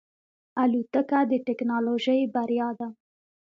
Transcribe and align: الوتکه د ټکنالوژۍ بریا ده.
الوتکه 0.61 1.19
د 1.31 1.31
ټکنالوژۍ 1.45 2.21
بریا 2.33 2.69
ده. 2.79 2.87